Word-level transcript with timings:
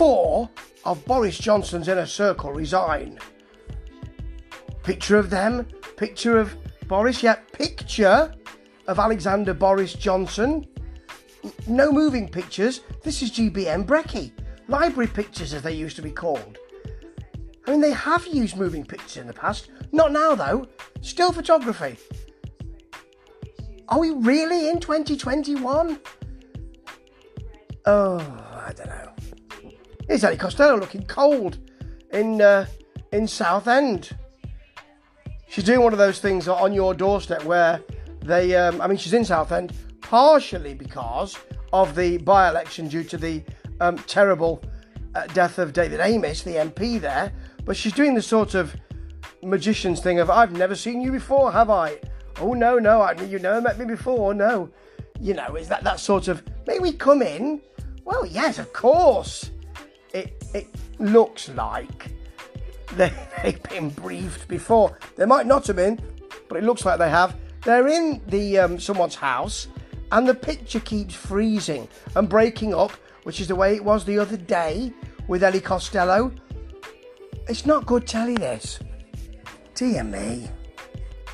Four 0.00 0.48
of 0.86 1.04
Boris 1.04 1.36
Johnson's 1.36 1.86
inner 1.86 2.06
circle 2.06 2.54
resign. 2.54 3.18
Picture 4.82 5.18
of 5.18 5.28
them, 5.28 5.66
picture 5.98 6.38
of 6.38 6.56
Boris, 6.88 7.22
yeah, 7.22 7.34
picture 7.52 8.34
of 8.86 8.98
Alexander 8.98 9.52
Boris 9.52 9.92
Johnson. 9.92 10.66
No 11.66 11.92
moving 11.92 12.30
pictures. 12.30 12.80
This 13.02 13.20
is 13.20 13.30
GBN 13.30 13.84
Brekkie. 13.84 14.32
Library 14.68 15.08
pictures, 15.08 15.52
as 15.52 15.60
they 15.60 15.74
used 15.74 15.96
to 15.96 16.02
be 16.02 16.10
called. 16.10 16.56
I 17.66 17.72
mean, 17.72 17.82
they 17.82 17.92
have 17.92 18.26
used 18.26 18.56
moving 18.56 18.86
pictures 18.86 19.18
in 19.18 19.26
the 19.26 19.34
past. 19.34 19.70
Not 19.92 20.12
now, 20.12 20.34
though. 20.34 20.66
Still 21.02 21.30
photography. 21.30 21.98
Are 23.90 23.98
we 23.98 24.12
really 24.12 24.70
in 24.70 24.80
2021? 24.80 26.00
Oh. 27.84 28.49
Here's 30.10 30.24
Ellie 30.24 30.38
Costello 30.38 30.76
looking 30.76 31.04
cold 31.04 31.58
in 32.12 32.42
uh, 32.42 32.66
in 33.12 33.28
Southend. 33.28 34.10
She's 35.48 35.62
doing 35.62 35.82
one 35.82 35.92
of 35.92 36.00
those 36.00 36.18
things 36.18 36.48
on 36.48 36.72
your 36.72 36.94
doorstep 36.94 37.44
where 37.44 37.80
they, 38.20 38.56
um, 38.56 38.80
I 38.80 38.88
mean, 38.88 38.98
she's 38.98 39.12
in 39.12 39.24
Southend 39.24 39.72
partially 40.00 40.74
because 40.74 41.38
of 41.72 41.94
the 41.94 42.18
by 42.18 42.48
election 42.48 42.88
due 42.88 43.04
to 43.04 43.16
the 43.16 43.44
um, 43.80 43.98
terrible 43.98 44.64
uh, 45.14 45.28
death 45.28 45.60
of 45.60 45.72
David 45.72 46.00
Amess, 46.00 46.42
the 46.42 46.56
MP 46.56 47.00
there, 47.00 47.32
but 47.64 47.76
she's 47.76 47.92
doing 47.92 48.16
the 48.16 48.22
sort 48.22 48.56
of 48.56 48.74
magician's 49.44 50.00
thing 50.00 50.18
of, 50.18 50.28
I've 50.28 50.50
never 50.50 50.74
seen 50.74 51.00
you 51.00 51.12
before, 51.12 51.52
have 51.52 51.70
I? 51.70 52.00
Oh, 52.40 52.52
no, 52.52 52.80
no, 52.80 53.00
I, 53.00 53.12
you 53.12 53.38
never 53.38 53.60
met 53.60 53.78
me 53.78 53.84
before, 53.84 54.34
no. 54.34 54.70
You 55.20 55.34
know, 55.34 55.54
is 55.54 55.68
that 55.68 55.84
that 55.84 56.00
sort 56.00 56.26
of, 56.26 56.42
may 56.66 56.80
we 56.80 56.94
come 56.94 57.22
in? 57.22 57.62
Well, 58.04 58.26
yes, 58.26 58.58
of 58.58 58.72
course. 58.72 59.52
It, 60.12 60.44
it 60.54 60.66
looks 60.98 61.48
like 61.50 62.10
they, 62.94 63.12
they've 63.42 63.62
been 63.64 63.90
briefed 63.90 64.48
before. 64.48 64.98
They 65.16 65.26
might 65.26 65.46
not 65.46 65.66
have 65.66 65.76
been, 65.76 66.00
but 66.48 66.58
it 66.58 66.64
looks 66.64 66.84
like 66.84 66.98
they 66.98 67.10
have. 67.10 67.36
They're 67.64 67.88
in 67.88 68.22
the 68.26 68.58
um, 68.58 68.80
someone's 68.80 69.14
house, 69.14 69.68
and 70.12 70.26
the 70.26 70.34
picture 70.34 70.80
keeps 70.80 71.14
freezing 71.14 71.88
and 72.16 72.28
breaking 72.28 72.74
up, 72.74 72.92
which 73.24 73.40
is 73.40 73.48
the 73.48 73.54
way 73.54 73.76
it 73.76 73.84
was 73.84 74.04
the 74.04 74.18
other 74.18 74.36
day 74.36 74.92
with 75.28 75.44
Ellie 75.44 75.60
Costello. 75.60 76.32
It's 77.48 77.66
not 77.66 77.86
good 77.86 78.06
telly, 78.06 78.36
this. 78.36 78.80
Dear 79.74 80.04
me. 80.04 80.48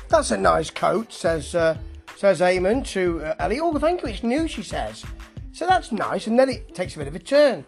That's 0.09 0.31
a 0.31 0.37
nice 0.37 0.69
coat, 0.69 1.11
says 1.11 1.53
uh, 1.53 1.77
says 2.15 2.39
Eamonn 2.39 2.85
to 2.87 3.23
uh, 3.23 3.35
Ellie. 3.39 3.59
Oh, 3.59 3.77
thank 3.77 4.01
you, 4.01 4.09
it's 4.09 4.23
new, 4.23 4.47
she 4.47 4.63
says. 4.63 5.03
So 5.51 5.65
that's 5.67 5.91
nice, 5.91 6.27
and 6.27 6.37
then 6.39 6.49
it 6.49 6.73
takes 6.73 6.95
a 6.95 6.99
bit 6.99 7.07
of 7.07 7.15
a 7.15 7.19
turn. 7.19 7.65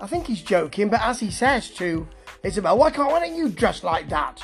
I 0.00 0.06
think 0.06 0.26
he's 0.26 0.42
joking, 0.42 0.88
but 0.88 1.00
as 1.02 1.20
he 1.20 1.30
says 1.30 1.70
to 1.70 2.06
Isabel, 2.42 2.78
why 2.78 2.90
can't 2.90 3.10
why 3.10 3.20
don't 3.20 3.36
you 3.36 3.48
dress 3.48 3.82
like 3.82 4.08
that? 4.08 4.42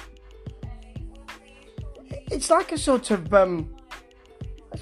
It's 2.30 2.50
like 2.50 2.72
a 2.72 2.78
sort 2.78 3.10
of 3.10 3.32
um, 3.32 3.74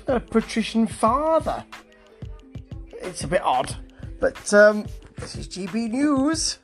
a 0.06 0.20
patrician 0.20 0.86
father. 0.86 1.64
It's 2.92 3.24
a 3.24 3.28
bit 3.28 3.42
odd, 3.42 3.74
but 4.20 4.52
um, 4.54 4.86
this 5.16 5.36
is 5.36 5.48
GB 5.48 5.90
News. 5.90 6.58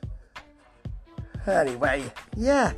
Anyway, 1.45 2.03
yeah. 2.35 2.73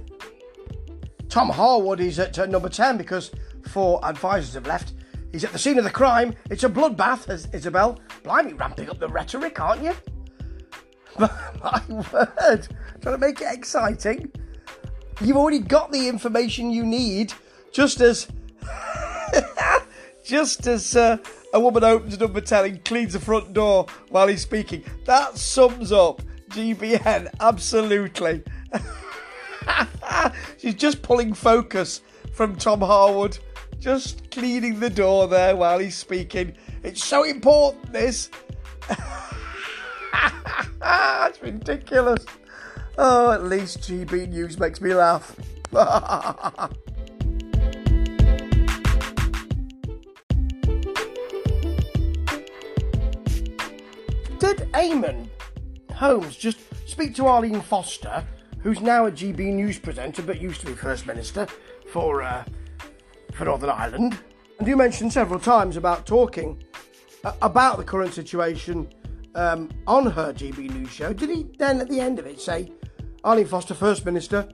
Tom 1.29 1.49
Harwood 1.49 1.99
is 1.99 2.19
at 2.19 2.37
uh, 2.37 2.45
number 2.45 2.69
10 2.69 2.97
because 2.97 3.31
four 3.69 4.03
advisors 4.03 4.53
have 4.53 4.67
left. 4.67 4.93
He's 5.31 5.45
at 5.45 5.53
the 5.53 5.59
scene 5.59 5.77
of 5.77 5.85
the 5.85 5.89
crime. 5.89 6.33
It's 6.49 6.63
a 6.63 6.69
bloodbath, 6.69 7.29
as 7.29 7.47
Isabel. 7.53 7.99
Blimey, 8.23 8.53
ramping 8.53 8.89
up 8.89 8.99
the 8.99 9.07
rhetoric, 9.07 9.59
aren't 9.59 9.81
you? 9.81 9.93
My 11.19 11.81
word, 11.89 12.67
trying 13.01 13.15
to 13.15 13.17
make 13.17 13.41
it 13.41 13.53
exciting. 13.53 14.31
You've 15.21 15.37
already 15.37 15.59
got 15.59 15.91
the 15.91 16.07
information 16.07 16.71
you 16.71 16.83
need, 16.83 17.33
just 17.71 18.01
as, 18.01 18.27
just 20.23 20.67
as 20.67 20.95
uh, 20.95 21.17
a 21.53 21.59
woman 21.59 21.83
opens 21.83 22.19
number 22.19 22.41
ten 22.41 22.65
and 22.65 22.85
cleans 22.85 23.13
the 23.13 23.19
front 23.19 23.53
door 23.53 23.85
while 24.09 24.27
he's 24.27 24.41
speaking. 24.41 24.83
That 25.05 25.37
sums 25.37 25.91
up 25.91 26.21
GBN 26.49 27.27
absolutely. 27.39 28.43
She's 30.57 30.75
just 30.75 31.01
pulling 31.01 31.33
focus 31.33 32.01
from 32.33 32.55
Tom 32.55 32.81
Harwood, 32.81 33.37
just 33.79 34.29
cleaning 34.31 34.79
the 34.79 34.89
door 34.89 35.27
there 35.27 35.55
while 35.55 35.79
he's 35.79 35.95
speaking. 35.97 36.53
It's 36.83 37.03
so 37.03 37.23
important, 37.23 37.93
this. 37.93 38.29
That's 40.91 41.41
ridiculous. 41.41 42.25
Oh, 42.97 43.31
at 43.31 43.45
least 43.45 43.79
GB 43.79 44.27
News 44.27 44.59
makes 44.59 44.81
me 44.81 44.93
laugh. 44.93 45.33
Did 54.39 54.57
Eamonn 54.73 55.29
Holmes 55.93 56.35
just 56.35 56.59
speak 56.85 57.15
to 57.15 57.25
Arlene 57.25 57.61
Foster, 57.61 58.27
who's 58.59 58.81
now 58.81 59.05
a 59.05 59.11
GB 59.13 59.53
News 59.53 59.79
presenter 59.79 60.21
but 60.21 60.41
used 60.41 60.59
to 60.59 60.67
be 60.67 60.73
First 60.73 61.07
Minister 61.07 61.47
for 61.87 62.21
uh, 62.21 62.43
for 63.31 63.45
Northern 63.45 63.69
Ireland? 63.69 64.19
And 64.59 64.67
you 64.67 64.75
mentioned 64.75 65.13
several 65.13 65.39
times 65.39 65.77
about 65.77 66.05
talking 66.05 66.61
uh, 67.23 67.31
about 67.41 67.77
the 67.77 67.85
current 67.85 68.13
situation 68.13 68.89
um, 69.35 69.69
on 69.87 70.05
her 70.07 70.33
GB 70.33 70.71
News 70.71 70.89
show, 70.89 71.13
did 71.13 71.29
he 71.29 71.47
then 71.57 71.81
at 71.81 71.89
the 71.89 71.99
end 71.99 72.19
of 72.19 72.25
it 72.25 72.39
say, 72.39 72.71
Arlene 73.23 73.47
Foster, 73.47 73.73
First 73.73 74.05
Minister? 74.05 74.47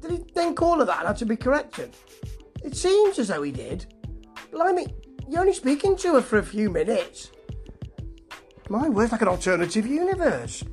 Did 0.00 0.10
he 0.10 0.24
then 0.34 0.54
call 0.54 0.78
her 0.78 0.84
that 0.84 1.04
and 1.04 1.16
to 1.16 1.26
be 1.26 1.36
corrected? 1.36 1.94
It 2.64 2.76
seems 2.76 3.18
as 3.18 3.28
though 3.28 3.42
he 3.42 3.52
did. 3.52 3.86
Blimey, 4.50 4.86
you're 5.28 5.40
only 5.40 5.52
speaking 5.52 5.96
to 5.96 6.14
her 6.14 6.22
for 6.22 6.38
a 6.38 6.42
few 6.42 6.70
minutes. 6.70 7.30
My 8.68 8.88
word, 8.88 9.12
like 9.12 9.22
an 9.22 9.28
alternative 9.28 9.86
universe. 9.86 10.64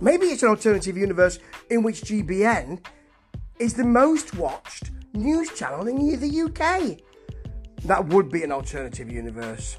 Maybe 0.00 0.26
it's 0.26 0.42
an 0.42 0.48
alternative 0.48 0.96
universe 0.96 1.38
in 1.70 1.82
which 1.82 2.02
GBN 2.02 2.84
is 3.58 3.74
the 3.74 3.84
most 3.84 4.34
watched 4.34 4.90
news 5.14 5.50
channel 5.52 5.86
in 5.86 5.96
the 5.96 6.40
UK. 6.42 6.98
That 7.84 8.06
would 8.08 8.30
be 8.30 8.42
an 8.42 8.52
alternative 8.52 9.10
universe 9.10 9.78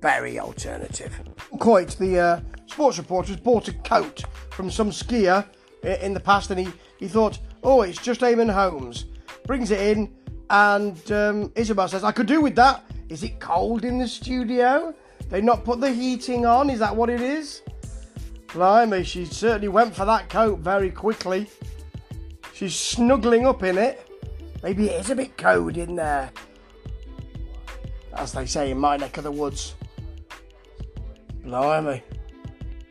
very 0.00 0.38
alternative. 0.38 1.20
Quite 1.58 1.90
the 1.98 2.18
uh, 2.18 2.40
sports 2.66 2.98
reporter 2.98 3.32
has 3.32 3.40
bought 3.40 3.68
a 3.68 3.72
coat 3.72 4.22
from 4.50 4.70
some 4.70 4.90
skier 4.90 5.46
in 5.82 6.14
the 6.14 6.20
past, 6.20 6.50
and 6.50 6.60
he, 6.60 6.72
he 6.98 7.08
thought, 7.08 7.38
oh, 7.62 7.82
it's 7.82 8.00
just 8.00 8.20
Eamonn 8.20 8.52
Holmes. 8.52 9.06
Brings 9.46 9.70
it 9.70 9.80
in, 9.80 10.14
and 10.50 11.12
um, 11.12 11.52
Isabel 11.54 11.88
says, 11.88 12.04
I 12.04 12.12
could 12.12 12.26
do 12.26 12.40
with 12.40 12.54
that. 12.56 12.84
Is 13.08 13.22
it 13.22 13.40
cold 13.40 13.84
in 13.84 13.98
the 13.98 14.08
studio? 14.08 14.94
They 15.30 15.40
not 15.40 15.64
put 15.64 15.80
the 15.80 15.90
heating 15.90 16.46
on? 16.46 16.70
Is 16.70 16.78
that 16.78 16.94
what 16.94 17.10
it 17.10 17.20
is? 17.20 17.62
Blimey, 18.52 19.04
she 19.04 19.24
certainly 19.24 19.68
went 19.68 19.94
for 19.94 20.04
that 20.04 20.28
coat 20.28 20.60
very 20.60 20.90
quickly. 20.90 21.48
She's 22.54 22.74
snuggling 22.74 23.46
up 23.46 23.62
in 23.62 23.78
it. 23.78 24.10
Maybe 24.62 24.88
it 24.88 25.00
is 25.00 25.10
a 25.10 25.14
bit 25.14 25.36
cold 25.36 25.76
in 25.76 25.94
there. 25.96 26.30
As 28.14 28.32
they 28.32 28.46
say 28.46 28.70
in 28.70 28.78
my 28.78 28.96
neck 28.96 29.16
of 29.18 29.24
the 29.24 29.30
woods. 29.30 29.74
Blimey. 31.48 32.02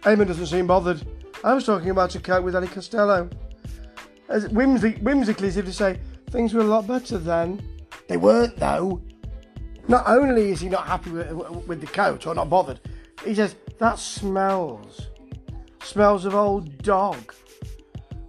Eamonn 0.02 0.28
doesn't 0.28 0.48
seem 0.48 0.66
bothered. 0.66 1.06
I 1.44 1.54
was 1.54 1.66
talking 1.66 1.92
about 1.92 2.16
a 2.16 2.20
coat 2.20 2.44
with 2.44 2.56
Ellie 2.56 2.68
Costello. 2.68 3.30
As 4.30 4.48
whimsy, 4.50 4.94
whimsically, 4.94 5.48
as 5.50 5.58
if 5.58 5.66
to 5.66 5.74
say, 5.74 6.00
things 6.32 6.54
were 6.54 6.62
a 6.62 6.66
lot 6.66 6.88
better 6.88 7.20
then. 7.20 7.62
They 8.08 8.18
weren't, 8.18 8.58
though. 8.58 9.02
Not 9.88 10.08
only 10.08 10.50
is 10.52 10.60
he 10.60 10.70
not 10.70 10.88
happy 10.88 11.12
with, 11.12 11.32
with 11.68 11.82
the 11.82 11.88
coat, 11.88 12.26
or 12.26 12.34
not 12.34 12.50
bothered, 12.50 12.80
he 13.24 13.36
says, 13.36 13.56
that 13.78 14.00
smells. 14.00 15.08
Smells 15.84 16.26
of 16.26 16.34
old 16.34 16.82
dog. 16.82 17.34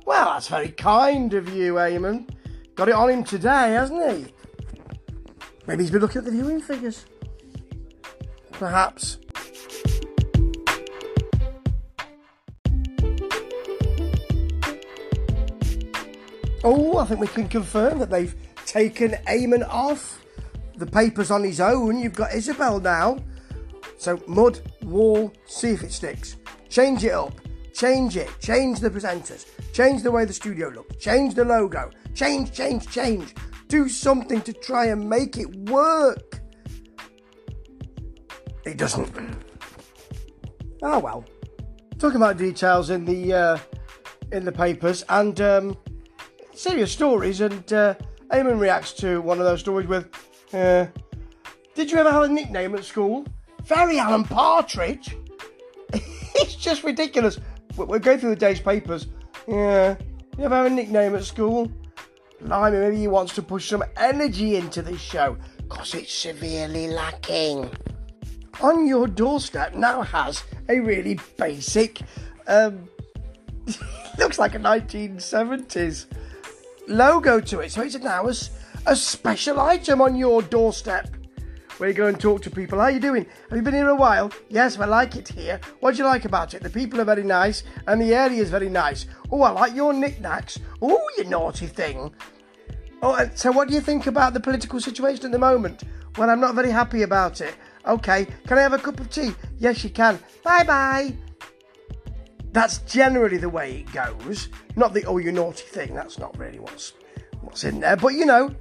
Well, 0.04 0.32
that's 0.32 0.48
very 0.48 0.68
kind 0.68 1.32
of 1.32 1.48
you, 1.54 1.74
Eamonn. 1.74 2.28
Got 2.74 2.90
it 2.90 2.94
on 2.94 3.10
him 3.10 3.24
today, 3.24 3.72
hasn't 3.72 4.10
he? 4.10 4.32
Maybe 5.66 5.82
he's 5.82 5.90
been 5.90 6.02
looking 6.02 6.18
at 6.18 6.24
the 6.26 6.30
viewing 6.30 6.60
figures. 6.60 7.06
Perhaps. 8.52 9.18
Oh, 16.64 16.98
I 16.98 17.04
think 17.04 17.20
we 17.20 17.28
can 17.28 17.48
confirm 17.48 17.98
that 17.98 18.10
they've 18.10 18.34
taken 18.66 19.12
Eamonn 19.26 19.66
off 19.68 20.24
the 20.76 20.86
papers 20.86 21.30
on 21.30 21.44
his 21.44 21.60
own. 21.60 21.98
You've 21.98 22.14
got 22.14 22.34
Isabel 22.34 22.80
now. 22.80 23.18
So, 23.98 24.20
mud, 24.26 24.60
wall, 24.82 25.32
see 25.46 25.70
if 25.70 25.82
it 25.82 25.92
sticks. 25.92 26.36
Change 26.68 27.04
it 27.04 27.12
up. 27.12 27.40
Change 27.74 28.16
it. 28.16 28.28
Change 28.40 28.80
the 28.80 28.90
presenters. 28.90 29.46
Change 29.72 30.02
the 30.02 30.10
way 30.10 30.24
the 30.24 30.32
studio 30.32 30.68
looks. 30.68 30.96
Change 30.96 31.34
the 31.34 31.44
logo. 31.44 31.90
Change, 32.14 32.52
change, 32.52 32.88
change. 32.88 33.34
Do 33.68 33.88
something 33.88 34.40
to 34.42 34.52
try 34.52 34.86
and 34.86 35.08
make 35.08 35.36
it 35.36 35.48
work. 35.70 36.40
It 38.64 38.76
doesn't. 38.76 39.10
Oh 40.82 40.98
well. 40.98 41.24
talking 41.98 42.16
about 42.16 42.36
details 42.36 42.90
in 42.90 43.04
the 43.04 43.32
uh, 43.32 43.58
in 44.32 44.44
the 44.44 44.52
papers 44.52 45.04
and 45.08 45.40
um, 45.40 45.76
serious 46.58 46.92
stories. 46.92 47.40
And 47.40 47.72
uh, 47.72 47.94
Eamonn 48.30 48.60
reacts 48.60 48.92
to 48.94 49.20
one 49.22 49.38
of 49.38 49.44
those 49.44 49.60
stories 49.60 49.88
with, 49.88 50.08
uh, 50.52 50.86
"Did 51.74 51.90
you 51.90 51.98
ever 51.98 52.10
have 52.10 52.24
a 52.24 52.28
nickname 52.28 52.74
at 52.74 52.84
school?" 52.84 53.24
Very 53.64 53.98
Alan 53.98 54.24
Partridge. 54.24 55.16
it's 55.92 56.54
just 56.54 56.84
ridiculous. 56.84 57.38
We're 57.76 57.98
going 57.98 58.18
through 58.18 58.30
the 58.30 58.36
day's 58.36 58.60
papers. 58.60 59.06
Yeah, 59.46 59.96
you 60.36 60.44
ever 60.44 60.56
have 60.56 60.66
a 60.66 60.70
nickname 60.70 61.14
at 61.14 61.24
school? 61.24 61.70
Blimey, 62.40 62.78
maybe 62.78 62.96
he 62.96 63.08
wants 63.08 63.34
to 63.34 63.42
push 63.42 63.68
some 63.68 63.84
energy 63.96 64.56
into 64.56 64.80
this 64.80 65.00
show, 65.00 65.36
because 65.56 65.94
it's 65.94 66.12
severely 66.12 66.88
lacking. 66.88 67.70
On 68.60 68.86
Your 68.86 69.06
Doorstep 69.06 69.74
now 69.74 70.02
has 70.02 70.44
a 70.68 70.78
really 70.80 71.18
basic, 71.36 72.00
um, 72.46 72.88
looks 74.18 74.38
like 74.38 74.54
a 74.54 74.58
1970s 74.58 76.06
logo 76.88 77.40
to 77.40 77.60
it. 77.60 77.72
So 77.72 77.82
it's 77.82 77.98
now 77.98 78.26
a, 78.26 78.34
a 78.86 78.96
special 78.96 79.60
item 79.60 80.00
on 80.00 80.16
your 80.16 80.42
doorstep 80.42 81.14
where 81.78 81.88
you 81.88 81.94
go 81.94 82.06
and 82.06 82.20
talk 82.20 82.42
to 82.42 82.50
people. 82.50 82.80
How 82.80 82.88
you 82.88 83.00
doing? 83.00 83.26
Have 83.48 83.56
you 83.56 83.62
been 83.62 83.74
here 83.74 83.88
a 83.88 83.94
while? 83.94 84.32
Yes, 84.48 84.78
I 84.78 84.86
like 84.86 85.16
it 85.16 85.28
here. 85.28 85.60
What 85.80 85.92
do 85.92 85.98
you 85.98 86.04
like 86.04 86.24
about 86.24 86.54
it? 86.54 86.62
The 86.62 86.70
people 86.70 87.00
are 87.00 87.04
very 87.04 87.22
nice 87.22 87.62
and 87.86 88.00
the 88.00 88.14
area 88.14 88.42
is 88.42 88.50
very 88.50 88.68
nice. 88.68 89.06
Oh, 89.30 89.42
I 89.42 89.50
like 89.50 89.74
your 89.74 89.92
knickknacks. 89.92 90.58
Oh, 90.82 91.00
you 91.16 91.24
naughty 91.24 91.66
thing. 91.66 92.12
Oh, 93.00 93.12
uh, 93.12 93.28
so 93.34 93.52
what 93.52 93.68
do 93.68 93.74
you 93.74 93.80
think 93.80 94.08
about 94.08 94.34
the 94.34 94.40
political 94.40 94.80
situation 94.80 95.26
at 95.26 95.32
the 95.32 95.38
moment? 95.38 95.84
Well, 96.16 96.30
I'm 96.30 96.40
not 96.40 96.56
very 96.56 96.70
happy 96.70 97.02
about 97.02 97.40
it. 97.40 97.54
Okay, 97.86 98.26
can 98.46 98.58
I 98.58 98.62
have 98.62 98.72
a 98.72 98.78
cup 98.78 98.98
of 98.98 99.08
tea? 99.08 99.32
Yes, 99.58 99.84
you 99.84 99.90
can. 99.90 100.18
Bye 100.42 100.64
bye. 100.64 101.27
That's 102.52 102.78
generally 102.78 103.36
the 103.36 103.48
way 103.48 103.80
it 103.80 103.92
goes. 103.92 104.48
Not 104.76 104.94
the 104.94 105.04
oh 105.04 105.18
you 105.18 105.32
naughty 105.32 105.64
thing. 105.64 105.94
That's 105.94 106.18
not 106.18 106.36
really 106.38 106.58
what's 106.58 106.92
what's 107.42 107.64
in 107.64 107.80
there. 107.80 107.96
But 107.96 108.14
you 108.14 108.26
know, 108.26 108.54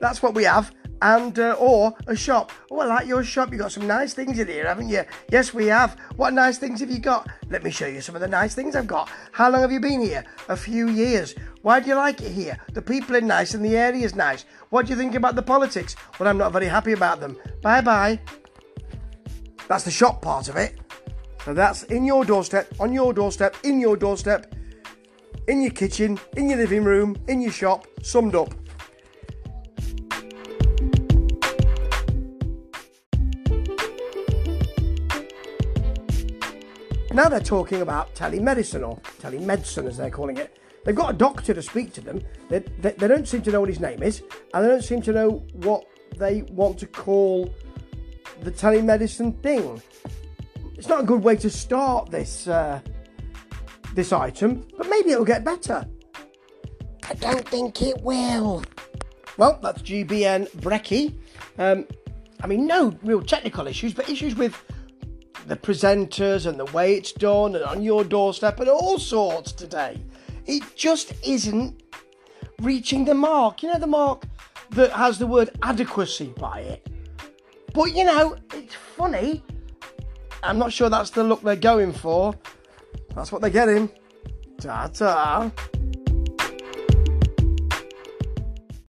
that's 0.00 0.22
what 0.22 0.34
we 0.34 0.44
have 0.44 0.72
and 1.02 1.38
uh, 1.38 1.56
or 1.58 1.94
a 2.06 2.16
shop. 2.16 2.50
Oh, 2.70 2.80
I 2.80 2.86
like 2.86 3.06
your 3.06 3.22
shop. 3.22 3.52
You 3.52 3.58
got 3.58 3.72
some 3.72 3.86
nice 3.86 4.14
things 4.14 4.38
in 4.38 4.48
here, 4.48 4.66
haven't 4.66 4.88
you? 4.88 5.04
Yes, 5.30 5.52
we 5.52 5.66
have. 5.66 5.98
What 6.16 6.32
nice 6.32 6.58
things 6.58 6.80
have 6.80 6.90
you 6.90 6.98
got? 6.98 7.28
Let 7.50 7.62
me 7.62 7.70
show 7.70 7.86
you 7.86 8.00
some 8.00 8.14
of 8.14 8.22
the 8.22 8.28
nice 8.28 8.54
things 8.54 8.74
I've 8.74 8.86
got. 8.86 9.10
How 9.32 9.50
long 9.50 9.60
have 9.60 9.70
you 9.72 9.80
been 9.80 10.00
here? 10.00 10.24
A 10.48 10.56
few 10.56 10.88
years. 10.88 11.34
Why 11.62 11.80
do 11.80 11.88
you 11.88 11.94
like 11.94 12.22
it 12.22 12.32
here? 12.32 12.58
The 12.72 12.82
people 12.82 13.16
are 13.16 13.20
nice 13.20 13.54
and 13.54 13.64
the 13.64 13.76
area 13.76 14.04
is 14.04 14.14
nice. 14.14 14.46
What 14.70 14.86
do 14.86 14.92
you 14.92 14.98
think 14.98 15.14
about 15.14 15.34
the 15.34 15.42
politics? 15.42 15.94
Well, 16.18 16.28
I'm 16.28 16.38
not 16.38 16.52
very 16.52 16.66
happy 16.66 16.92
about 16.92 17.20
them. 17.20 17.36
Bye 17.62 17.82
bye. 17.82 18.18
That's 19.68 19.84
the 19.84 19.90
shop 19.90 20.22
part 20.22 20.48
of 20.48 20.56
it. 20.56 20.78
So 21.44 21.52
that's 21.52 21.82
in 21.84 22.06
your 22.06 22.24
doorstep, 22.24 22.72
on 22.80 22.94
your 22.94 23.12
doorstep, 23.12 23.54
in 23.64 23.78
your 23.78 23.98
doorstep, 23.98 24.54
in 25.46 25.60
your 25.60 25.72
kitchen, 25.72 26.18
in 26.38 26.48
your 26.48 26.56
living 26.56 26.84
room, 26.84 27.16
in 27.28 27.42
your 27.42 27.52
shop, 27.52 27.86
summed 28.02 28.34
up. 28.34 28.54
Now 37.12 37.28
they're 37.28 37.40
talking 37.40 37.82
about 37.82 38.14
telemedicine 38.14 38.88
or 38.88 38.96
telemedicine 39.20 39.86
as 39.86 39.98
they're 39.98 40.10
calling 40.10 40.38
it. 40.38 40.58
They've 40.84 40.96
got 40.96 41.14
a 41.14 41.16
doctor 41.16 41.52
to 41.52 41.62
speak 41.62 41.92
to 41.92 42.00
them. 42.00 42.22
They, 42.48 42.60
they, 42.80 42.92
they, 42.92 43.06
don't 43.06 43.28
seem 43.28 43.42
to 43.42 43.52
know 43.52 43.60
what 43.60 43.68
his 43.68 43.80
name 43.80 44.02
is, 44.02 44.22
and 44.54 44.64
they 44.64 44.68
don't 44.68 44.82
seem 44.82 45.02
to 45.02 45.12
know 45.12 45.44
what 45.52 45.84
they 46.16 46.42
want 46.42 46.78
to 46.78 46.86
call 46.86 47.54
the 48.40 48.50
telemedicine 48.50 49.40
thing. 49.42 49.82
It's 50.76 50.88
not 50.88 51.00
a 51.00 51.04
good 51.04 51.22
way 51.22 51.36
to 51.36 51.50
start 51.50 52.10
this 52.10 52.48
uh, 52.48 52.80
this 53.94 54.12
item, 54.12 54.66
but 54.76 54.88
maybe 54.88 55.10
it'll 55.10 55.24
get 55.24 55.44
better. 55.44 55.86
I 57.08 57.14
don't 57.14 57.48
think 57.48 57.82
it 57.82 58.00
will. 58.02 58.64
Well, 59.36 59.58
that's 59.62 59.82
GBN 59.82 60.50
Brekkie. 60.56 61.14
Um, 61.58 61.86
I 62.42 62.46
mean, 62.46 62.66
no 62.66 62.96
real 63.02 63.22
technical 63.22 63.66
issues, 63.66 63.94
but 63.94 64.08
issues 64.08 64.34
with 64.34 64.60
the 65.46 65.56
presenters 65.56 66.46
and 66.46 66.58
the 66.58 66.64
way 66.66 66.94
it's 66.94 67.12
done 67.12 67.54
and 67.54 67.64
on 67.64 67.82
your 67.82 68.04
doorstep 68.04 68.60
and 68.60 68.68
all 68.68 68.98
sorts 68.98 69.52
today. 69.52 70.00
It 70.46 70.62
just 70.76 71.12
isn't 71.26 71.82
reaching 72.60 73.04
the 73.04 73.14
mark. 73.14 73.62
You 73.62 73.72
know, 73.72 73.78
the 73.78 73.86
mark 73.86 74.24
that 74.70 74.92
has 74.92 75.18
the 75.18 75.26
word 75.26 75.50
adequacy 75.62 76.32
by 76.38 76.60
it. 76.60 76.88
But 77.72 77.94
you 77.94 78.04
know, 78.04 78.36
it's 78.52 78.74
funny. 78.74 79.42
I'm 80.44 80.58
not 80.58 80.72
sure 80.72 80.90
that's 80.90 81.10
the 81.10 81.24
look 81.24 81.40
they're 81.40 81.56
going 81.56 81.92
for. 81.92 82.34
That's 83.14 83.32
what 83.32 83.40
they're 83.40 83.50
getting. 83.50 83.88
Ta 84.60 84.88
ta. 84.88 85.50